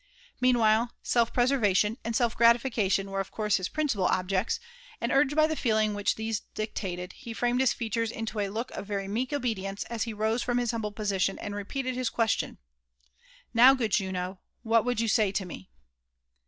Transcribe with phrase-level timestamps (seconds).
[0.39, 4.59] Meanwhile, self preservation and self gratification were of course his principal objects;
[4.99, 8.71] and urged by the feeling which these dictated, he framed his features into a look
[8.71, 12.57] of very meek obedience as he rose from his humble position, and repeated his question
[13.13, 15.69] —*' Now, good Juno, what would you say to me?"